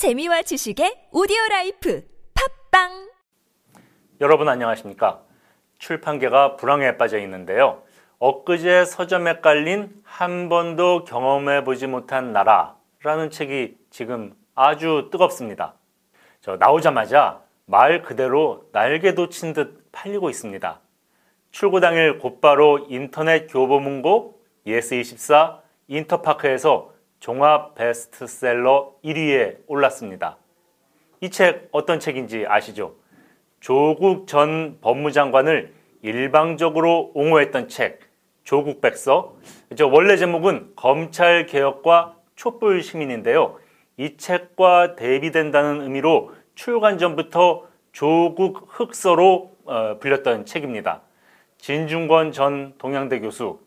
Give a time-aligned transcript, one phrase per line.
[0.00, 2.02] 재미와 지식의 오디오 life
[2.70, 3.10] 팟빵
[4.22, 5.20] 여러분 안녕하십니까?
[5.78, 7.82] 출판계가 불황에 빠져 있는데요.
[8.18, 15.74] 엊그제 서점에 깔린 한 번도 경험해 보지 못한 나라라는 책이 지금 아주 뜨겁습니다.
[16.40, 20.80] 저 나오자마자 말 그대로 날개 돋친 듯 팔리고 있습니다.
[21.50, 25.58] 출고 당일 곧바로 인터넷 교보문고, 예스24,
[25.88, 26.90] 인터파크에서
[27.20, 30.38] 종합 베스트셀러 1위에 올랐습니다.
[31.20, 32.94] 이 책 어떤 책인지 아시죠?
[33.60, 38.00] 조국 전 법무장관을 일방적으로 옹호했던 책,
[38.42, 39.36] 조국 백서.
[39.76, 43.58] 저 원래 제목은 검찰 개혁과 촛불 시민인데요.
[43.98, 51.02] 이 책과 대비된다는 의미로 출간 전부터 조국 흑서로 어, 불렸던 책입니다.
[51.58, 53.60] 진중권 전 동양대 교수,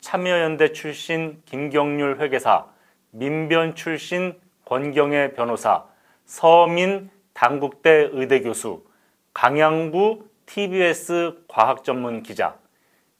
[0.00, 2.66] 참여연대 출신 김경률 회계사,
[3.10, 5.84] 민변 출신 권경애 변호사,
[6.24, 8.84] 서민 당국대 의대 교수,
[9.32, 12.56] 강양구 TBS 과학 전문 기자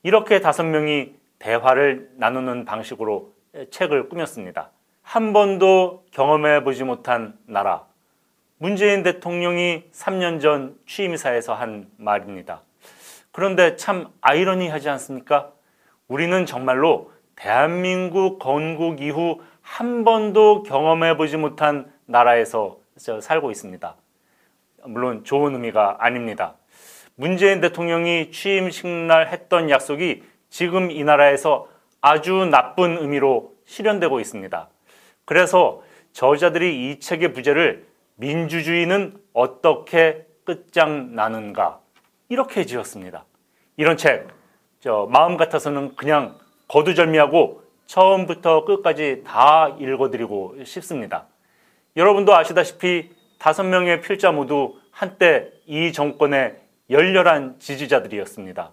[0.03, 3.33] 이렇게 다섯 명이 대화를 나누는 방식으로
[3.71, 4.71] 책을 꾸몄습니다.
[5.03, 7.87] 한 번도 경험해 보지 못한 나라.
[8.59, 12.63] 문재인 대통령이 3년 전 취임사에서 한 말입니다.
[13.31, 15.53] 그런데 참 아이러니하지 않습니까?
[16.09, 23.95] 우리는 정말로 대한민국 건국 이후 한 번도 경험해 보지 못한 나라에서 살고 있습니다.
[24.87, 26.57] 물론 좋은 의미가 아닙니다.
[27.15, 31.69] 문재인 대통령이 취임식 날 했던 약속이 지금 이 나라에서
[32.01, 34.69] 아주 나쁜 의미로 실현되고 있습니다.
[35.27, 35.83] 그래서
[36.13, 41.81] 저자들이 이 책의 부제를 민주주의는 어떻게 끝장나는가
[42.31, 43.27] 이렇게 지었습니다.
[43.77, 44.27] 이런 책,
[44.81, 46.37] 저 마음 같아서는 그냥
[46.69, 51.27] 거두절미하고 처음부터 끝까지 다 읽어드리고 싶습니다.
[51.97, 56.57] 여러분도 아시다시피 다섯 명의 필자 모두 한때 이 정권의
[56.91, 58.73] 열렬한 지지자들이었습니다.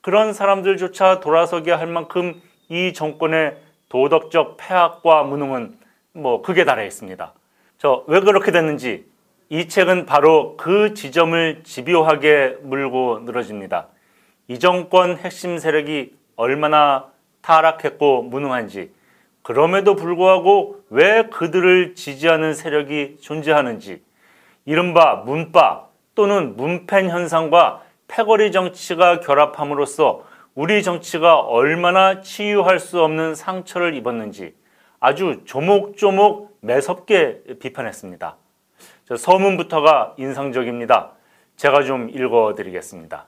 [0.00, 3.56] 그런 사람들조차 돌아서게 할 만큼 이 정권의
[3.88, 5.78] 도덕적 폐악과 무능은
[6.12, 7.32] 뭐 극에 달해 있습니다.
[7.78, 9.06] 저 왜 그렇게 됐는지
[9.50, 13.88] 이 책은 바로 그 지점을 집요하게 물고 늘어집니다.
[14.48, 17.06] 이 정권 핵심 세력이 얼마나
[17.48, 18.92] 타락했고 무능한지
[19.40, 24.02] 그럼에도 불구하고 왜 그들을 지지하는 세력이 존재하는지
[24.66, 33.94] 이른바 문파 또는 문팬 현상과 패거리 정치가 결합함으로써 우리 정치가 얼마나 치유할 수 없는 상처를
[33.94, 34.54] 입었는지
[35.00, 38.36] 아주 조목조목 매섭게 비판했습니다.
[39.16, 41.12] 서문부터가 인상적입니다.
[41.56, 43.26] 제가 좀 읽어 드리겠습니다.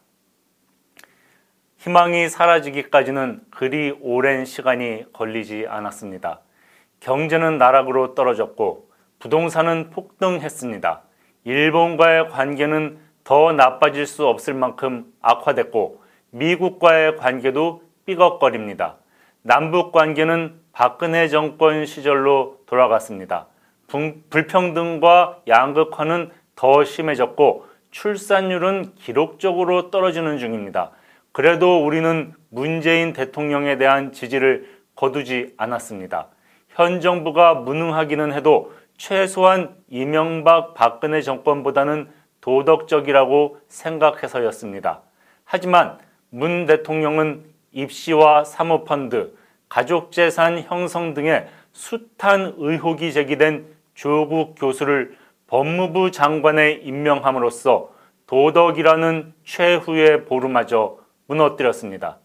[1.80, 6.40] 희망이 사라지기까지는 그리 오랜 시간이 걸리지 않았습니다.
[7.00, 11.00] 경제는 나락으로 떨어졌고 부동산은 폭등했습니다.
[11.44, 16.02] 일본과의 관계는 더 나빠질 수 없을 만큼 악화됐고
[16.32, 18.96] 미국과의 관계도 삐걱거립니다.
[19.40, 23.46] 남북 관계는 박근혜 정권 시절로 돌아갔습니다.
[24.28, 30.90] 불평등과 양극화는 더 심해졌고 출산율은 기록적으로 떨어지는 중입니다.
[31.32, 36.28] 그래도 우리는 문재인 대통령에 대한 지지를 거두지 않았습니다.
[36.68, 42.08] 현 정부가 무능하기는 해도 최소한 이명박 박근혜 정권보다는
[42.40, 45.02] 도덕적이라고 생각해서였습니다.
[45.44, 45.98] 하지만
[46.30, 49.34] 문 대통령은 입시와 사모펀드,
[49.68, 57.90] 가족재산 형성 등의 숱한 의혹이 제기된 조국 교수를 법무부 장관에 임명함으로써
[58.26, 60.99] 도덕이라는 최후의 보루마저
[61.30, 62.18] 무너뜨렸습니다.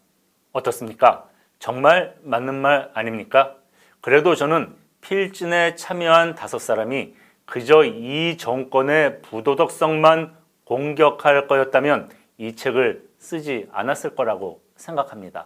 [0.52, 1.30] 어떻습니까?
[1.60, 3.56] 정말 맞는 말 아닙니까?
[4.02, 7.14] 그래도 저는 필진에 참여한 다섯 사람이
[7.46, 15.46] 그저 이 정권의 부도덕성만 공격할 거였다면 이 책을 쓰지 않았을 거라고 생각합니다.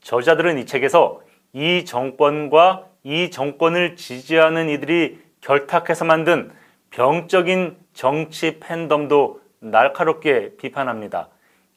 [0.00, 1.20] 저자들은 이 책에서
[1.52, 6.50] 이 정권과 이 정권을 지지하는 이들이 결탁해서 만든
[6.90, 11.28] 병적인 정치 팬덤도 날카롭게 비판합니다.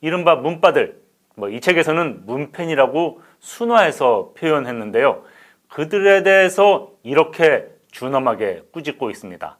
[0.01, 0.98] 이른바 문바들,
[1.39, 5.23] 뭐 이 책에서는 문팬이라고 순화해서 표현했는데요.
[5.69, 9.57] 그들에 대해서 이렇게 준엄하게 꾸짖고 있습니다.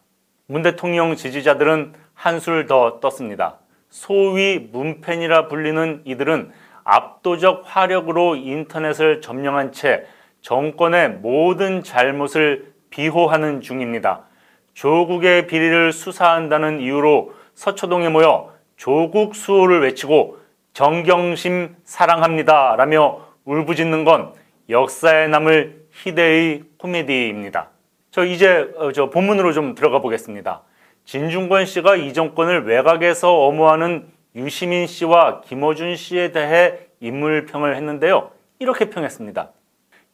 [0.48, 3.60] 문 대통령 지지자들은 한술 더 떴습니다.
[3.90, 6.52] 소위 문팬이라 불리는 이들은
[6.84, 10.06] 압도적 화력으로 인터넷을 점령한 채
[10.42, 14.24] 정권의 모든 잘못을 비호하는 중입니다.
[14.74, 20.39] 조국의 비리를 수사한다는 이유로 서초동에 모여 조국 수호를 외치고
[20.80, 22.78] 정경심 사랑합니다.
[22.78, 24.32] 라며 울부짖는 건
[24.70, 27.68] 역사에 남을 희대의 코미디입니다.
[28.12, 30.62] 저 이제 어, 저 본문으로 좀 들어가 보겠습니다.
[31.04, 38.32] 진중권 씨가 이 정권을 외곽에서 엄호하는 유시민 씨와 김어준 씨에 대해 인물평을 했는데요.
[38.60, 39.52] 이렇게 평했습니다.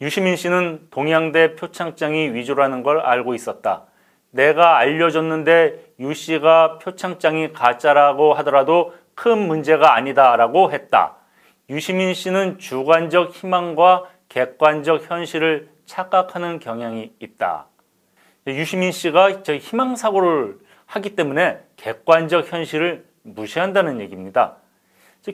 [0.01, 3.83] 유시민 씨는 동양대 표창장이 위조라는 걸 알고 있었다.
[4.31, 11.15] 내가 알려줬는데 유 씨가 표창장이 가짜라고 하더라도 큰 문제가 아니다라고 했다.
[11.69, 17.67] 유시민 씨는 주관적 희망과 객관적 현실을 착각하는 경향이 있다.
[18.47, 24.57] 유시민 씨가 희망 사고를 하기 때문에 객관적 현실을 무시한다는 얘기입니다.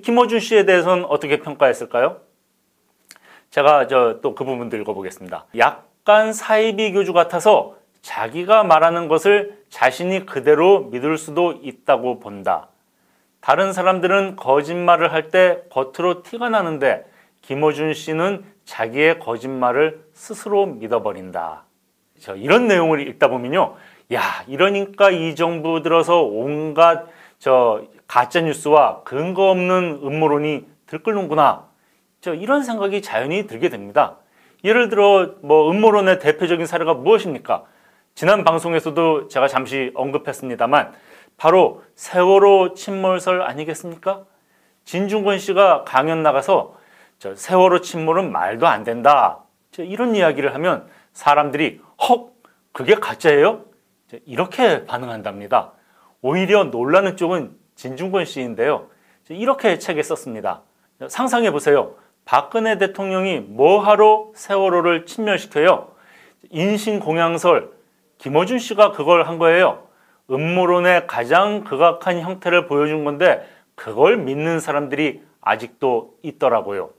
[0.02, 2.22] 김호준 씨에 대해서는 어떻게 평가했을까요?
[3.50, 3.88] 제가
[4.22, 5.48] 또그 부분도 읽어보겠습니다.
[5.58, 12.70] 약간 사이비 교주 같아서 자기가 말하는 것을 자신이 그대로 믿을 수도 있다고 본다.
[13.42, 17.06] 다른 사람들은 거짓말을 할 때 겉으로 티가 나는데
[17.42, 21.64] 김호준 씨는 자기의 거짓말을 스스로 믿어버린다.
[22.38, 23.76] 이런 내용을 읽다 보면요.
[24.14, 27.08] 야, 이러니까 이 정부 들어서 온갖
[27.40, 31.66] 저 가짜 뉴스와 근거 없는 음모론이 들끓는구나.
[32.20, 34.18] 저 이런 생각이 자연히 들게 됩니다.
[34.64, 37.64] 예를 들어 뭐 음모론의 대표적인 사례가 무엇입니까?
[38.14, 40.94] 지난 방송에서도 제가 잠시 언급했습니다만
[41.42, 44.26] 바로 세월호 침몰설 아니겠습니까?
[44.86, 46.76] 진중권 씨가 강연 나가서
[47.18, 49.40] 저 세월호 침몰은 말도 안 된다.
[49.80, 52.32] 이런 이야기를 하면 사람들이 헉
[52.74, 53.66] 그게 가짜예요?
[54.28, 55.72] 이렇게 반응한답니다.
[56.22, 58.90] 오히려 놀라는 쪽은 진중권 씨인데요.
[59.30, 60.62] 이렇게 책에 썼습니다.
[61.08, 61.96] 상상해 보세요.
[62.24, 65.90] 박근혜 대통령이 뭐하러 세월호를 침멸시켜요?
[66.52, 67.72] 인신공양설
[68.20, 69.90] 김어준 씨가 그걸 한 거예요.
[70.32, 73.46] 음모론의 가장 극악한 형태를 보여준 건데
[73.76, 76.92] 그걸 믿는 사람들이 아직도 있더라고요.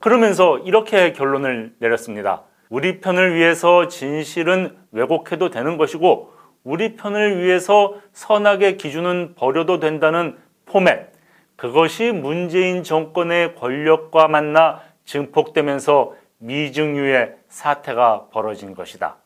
[0.00, 2.42] 그러면서 이렇게 결론을 내렸습니다.
[2.68, 6.32] 우리 편을 위해서 진실은 왜곡해도 되는 것이고
[6.62, 10.36] 우리 편을 위해서 선악의 기준은 버려도 된다는
[10.66, 11.12] 포맷.
[11.56, 19.16] 그것이 문재인 정권의 권력과 만나 증폭되면서 미증유의 사태가 벌어진 것이다.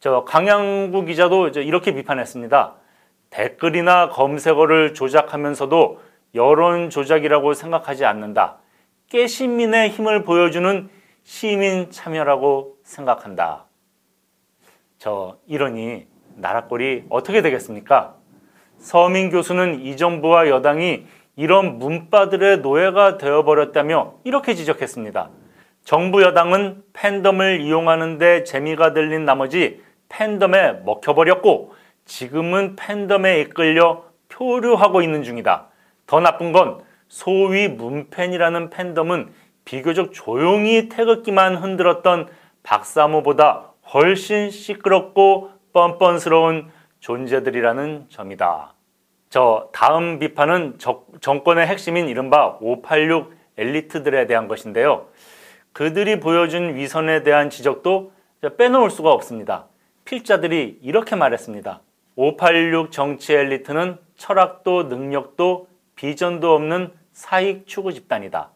[0.00, 2.74] 저 강양구 기자도 이렇게 비판했습니다.
[3.30, 6.00] 댓글이나 검색어를 조작하면서도
[6.34, 8.58] 여론 조작이라고 생각하지 않는다.
[9.10, 10.88] 깨시민의 힘을 보여주는
[11.24, 13.66] 시민 참여라고 생각한다.
[14.98, 18.14] 저 이러니 나라꼴이 어떻게 되겠습니까?
[18.78, 25.30] 서민 교수는 이 정부와 여당이 이런 문바들의 노예가 되어버렸다며 이렇게 지적했습니다.
[25.84, 31.74] 정부 여당은 팬덤을 이용하는데 재미가 들린 나머지 팬덤에 먹혀버렸고
[32.08, 35.68] 지금은 팬덤에 이끌려 표류하고 있는 중이다.
[36.06, 39.30] 더 나쁜 건 소위 문팬이라는 팬덤은
[39.64, 42.28] 비교적 조용히 태극기만 흔들었던
[42.62, 46.70] 박사모보다 훨씬 시끄럽고 뻔뻔스러운
[47.00, 48.74] 존재들이라는 점이다.
[49.30, 50.78] 저 다음 비판은
[51.20, 55.08] 정권의 핵심인 이른바 586 엘리트들에 대한 것인데요.
[55.74, 58.12] 그들이 보여준 위선에 대한 지적도
[58.56, 59.66] 빼놓을 수가 없습니다.
[60.04, 61.82] 필자들이 이렇게 말했습니다.
[62.18, 68.50] 586 정치 엘리트는 철학도 능력도 비전도 없는 사익 추구 집단이다.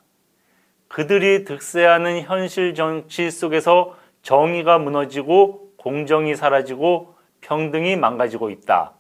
[0.89, 8.95] 그들이 득세하는 현실 정치 속에서 정의가 무너지고 공정이 사라지고 평등이 망가지고 있다.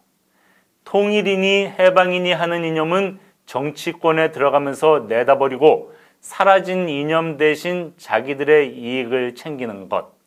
[0.85, 10.22] 통일이니 해방이니 하는 이념은 정치권에 들어가면서 내다버리고 사라진 이념 대신 자기들의 이익을 챙기는 것.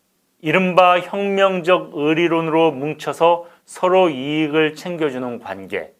[0.45, 5.91] 이른바 혁명적 의리론으로 뭉쳐서 서로 이익을 챙겨주는 관계.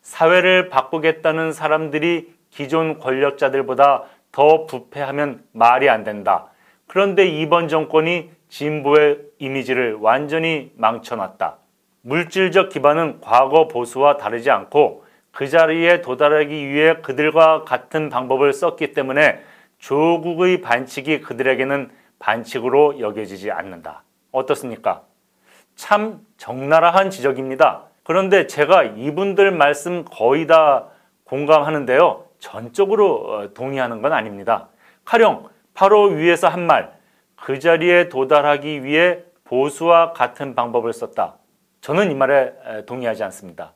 [0.00, 4.02] 사회를 바꾸겠다는 사람들이 기존 권력자들보다
[4.32, 6.48] 더 부패하면 말이 안 된다.
[6.88, 11.58] 그런데 이번 정권이 진보의 이미지를 완전히 망쳐놨다.
[12.00, 19.40] 물질적 기반은 과거 보수와 다르지 않고 그 자리에 도달하기 위해 그들과 같은 방법을 썼기 때문에
[19.78, 24.04] 조국의 반칙이 그들에게는 반칙으로 여겨지지 않는다.
[24.30, 25.02] 어떻습니까?
[25.74, 27.84] 참 적나라한 지적입니다.
[28.04, 30.86] 그런데 제가 이분들 말씀 거의 다
[31.24, 32.24] 공감하는데요.
[32.38, 34.68] 전적으로 어, 동의하는 건 아닙니다.
[35.04, 36.92] 가령 바로 위에서 한 말,
[37.36, 41.36] 그 자리에 도달하기 위해 보수와 같은 방법을 썼다.
[41.80, 43.72] 저는 이 말에 동의하지 않습니다.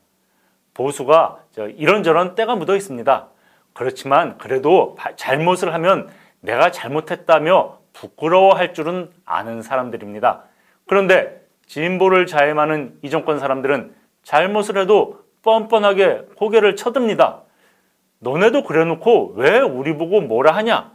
[0.73, 1.39] 보수가
[1.75, 3.27] 이런저런 때가 묻어 있습니다.
[3.73, 10.43] 그렇지만 그래도 잘못을 하면 내가 잘못했다며 부끄러워할 줄은 아는 사람들입니다.
[10.85, 17.41] 그런데 진보를 자임하는 이 정권 사람들은 잘못을 해도 뻔뻔하게 고개를 쳐듭니다.
[18.19, 20.91] 너네도 그래 놓고 왜 우리 보고 뭐라 하냐?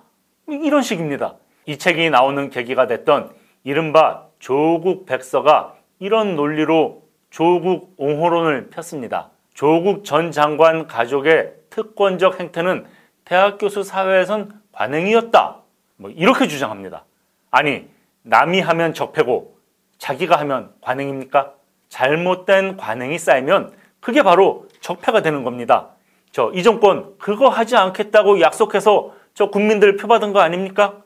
[0.49, 1.35] 이런 식입니다.
[1.66, 3.30] 이 책이 나오는 계기가 됐던
[3.64, 9.30] 이른바 조국 백서가 이런 논리로 조국 옹호론을 폈습니다.
[9.54, 12.87] 조국 전 장관 가족의 특권적 행태는
[13.25, 15.62] 대학 교수 사회에선 관행이었다.
[16.02, 17.04] 뭐 이렇게 주장합니다.
[17.50, 17.88] 아니
[18.23, 19.56] 남이 하면 적폐고
[19.99, 21.54] 자기가 하면 관행입니까?
[21.88, 25.90] 잘못된 관행이 쌓이면 그게 바로 적폐가 되는 겁니다.
[26.32, 31.02] 저 이 정권 그거 하지 않겠다고 약속해서 저 국민들 표받은 거 아닙니까?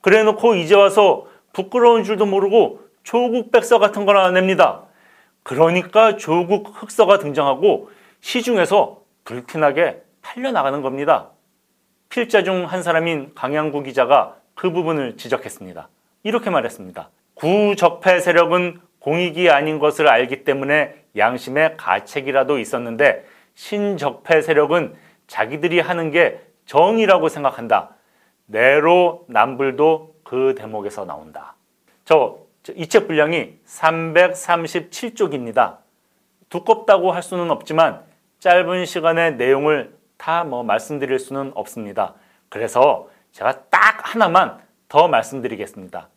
[0.00, 4.82] 그래 놓고 이제 와서 부끄러운 줄도 모르고 조국 백서 같은 거나 냅니다.
[5.44, 7.90] 그러니까 조국 흑서가 등장하고
[8.20, 11.30] 시중에서 불티나게 팔려나가는 겁니다.
[12.08, 15.88] 필자 중 한 사람인 강양구 기자가 그 부분을 지적했습니다.
[16.22, 17.10] 이렇게 말했습니다.
[17.34, 24.94] 구적폐 세력은 공익이 아닌 것을 알기 때문에 양심의 가책이라도 있었는데 신적폐 세력은
[25.26, 27.90] 자기들이 하는 게 정이라고 생각한다.
[28.46, 31.54] 내로 남불도 그 대목에서 나온다.
[32.04, 32.40] 저
[32.76, 35.78] 이 책 분량이 337쪽입니다.
[36.50, 38.02] 두껍다고 할 수는 없지만
[38.40, 42.14] 짧은 시간에 내용을 다 뭐 말씀드릴 수는 없습니다.
[42.50, 44.58] 그래서 제가 딱 하나만
[44.88, 46.08] 더 말씀드리겠습니다.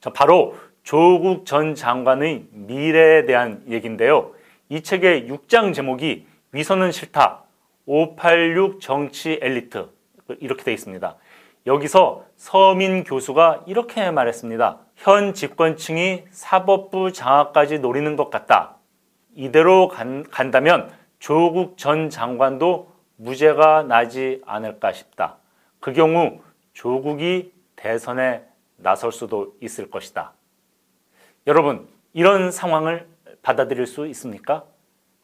[0.00, 4.32] 저 바로 조국 전 장관의 미래에 대한 얘기인데요.
[4.68, 7.44] 이 책의 6장 제목이 위선은 싫다.
[7.86, 9.88] 586 정치 엘리트.
[10.40, 11.16] 이렇게 되어 있습니다.
[11.66, 14.78] 여기서 서민 교수가 이렇게 말했습니다.
[14.96, 18.76] 현 집권층이 사법부 장악까지 노리는 것 같다.
[19.34, 25.36] 이대로 간, 간다면 조국 전 장관도 무죄가 나지 않을까 싶다.
[25.82, 26.40] 그 경우
[26.72, 28.42] 조국이 대선에
[28.76, 30.32] 나설 수도 있을 것이다.
[31.46, 33.06] 여러분, 이런 상황을
[33.42, 34.64] 받아들일 수 있습니까?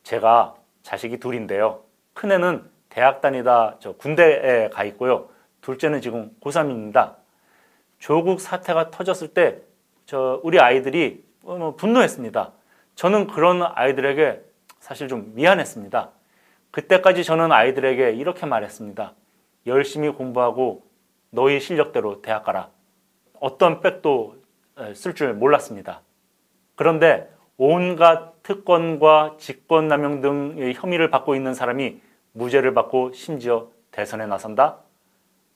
[0.03, 1.85] 제가 자식이 둘인데요.
[2.13, 5.31] 큰애는 대학 다니다 저 군대에 가 있고요.
[5.63, 7.15] 둘째는 지금 고3입니다.
[7.99, 9.69] 조국 사태가 터졌을 때
[10.09, 12.53] 저 우리 아이들이 어, 뭐 분노했습니다.
[12.95, 14.41] 저는 그런 아이들에게
[14.81, 16.11] 사실 좀 미안했습니다.
[16.71, 19.13] 그때까지 저는 아이들에게 이렇게 말했습니다.
[19.69, 20.83] 열심히 공부하고
[21.31, 22.71] 너희 실력대로 대학 가라.
[23.41, 24.37] 어떤 백도
[24.95, 26.03] 쓸 줄 몰랐습니다.
[26.75, 32.01] 그런데 온갖 특권과 직권남용 등의 혐의를 받고 있는 사람이
[32.33, 34.79] 무죄를 받고 심지어 대선에 나선다?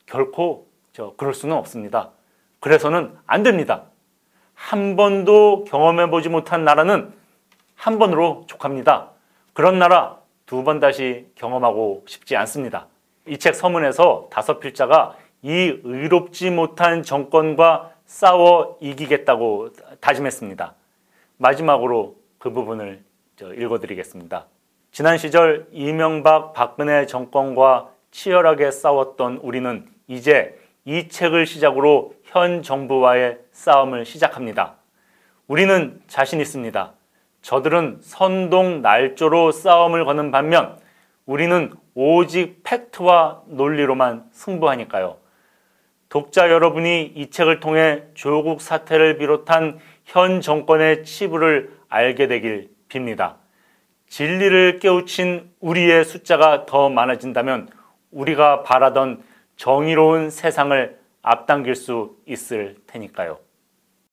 [0.06, 2.10] 결코 저 그럴 수는 없습니다.
[2.60, 3.84] 그래서는 안 됩니다.
[4.54, 7.12] 한 번도 경험해 보지 못한 나라는
[7.74, 9.10] 한 번으로 족합니다.
[9.54, 12.88] 그런 나라 두 번 다시 경험하고 싶지 않습니다.
[13.26, 20.74] 이 책 서문에서 다섯 필자가 이 의롭지 못한 정권과 싸워 이기겠다고 다짐했습니다.
[21.36, 23.02] 마지막으로 그 부분을
[23.40, 24.46] 읽어드리겠습니다.
[24.90, 34.04] 지난 시절 이명박 박근혜 정권과 치열하게 싸웠던 우리는 이제 이 책을 시작으로 현 정부와의 싸움을
[34.04, 34.74] 시작합니다.
[35.48, 36.92] 우리는 자신 있습니다.
[37.40, 40.78] 저들은 선동 날조로 싸움을 거는 반면
[41.32, 45.16] 우리는 오직 팩트와 논리로만 승부하니까요.
[46.10, 53.36] 독자 여러분이 이 책을 통해 조국 사태를 비롯한 현 정권의 치부를 알게 되길 빕니다.
[54.08, 57.70] 진리를 깨우친 우리의 숫자가 더 많아진다면
[58.10, 59.22] 우리가 바라던
[59.56, 63.38] 정의로운 세상을 앞당길 수 있을 테니까요.